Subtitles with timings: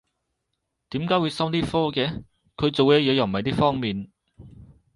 [0.89, 2.23] 點解會收呢科嘅？
[2.57, 4.09] 佢做嘅嘢又唔係呢方面